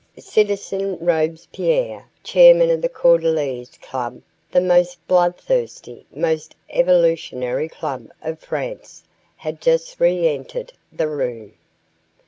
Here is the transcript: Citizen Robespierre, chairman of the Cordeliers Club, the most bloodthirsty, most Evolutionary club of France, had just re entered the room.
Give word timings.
Citizen 0.17 0.97
Robespierre, 0.97 2.09
chairman 2.23 2.71
of 2.71 2.81
the 2.81 2.89
Cordeliers 2.89 3.77
Club, 3.83 4.19
the 4.49 4.59
most 4.59 4.97
bloodthirsty, 5.07 6.07
most 6.11 6.55
Evolutionary 6.71 7.69
club 7.69 8.09
of 8.23 8.39
France, 8.39 9.03
had 9.35 9.61
just 9.61 9.99
re 9.99 10.27
entered 10.29 10.73
the 10.91 11.07
room. 11.07 11.53